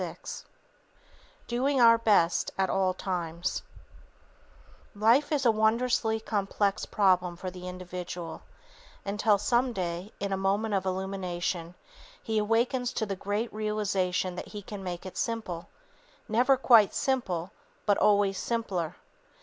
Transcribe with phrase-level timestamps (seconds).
[0.01, 0.17] VI
[1.45, 3.61] Doing Our Best at All Times
[4.95, 8.41] Life is a wondrously complex problem for the individual,
[9.05, 11.75] until, some day, in a moment of illumination,
[12.23, 15.67] he awakens to the great realization that he can make it simple,
[16.27, 17.51] never quite simple,
[17.85, 18.95] but always simpler.